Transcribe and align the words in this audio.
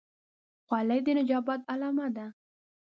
خولۍ 0.65 0.99
د 1.05 1.07
نجابت 1.17 1.61
علامه 1.71 2.07
ده. 2.15 2.25